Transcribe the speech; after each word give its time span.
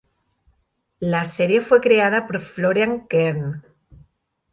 La 1.01 1.25
serie 1.25 1.61
fue 1.61 1.79
creada 1.79 2.25
por 2.25 2.41
Florian 2.41 3.05
Kern. 3.07 3.63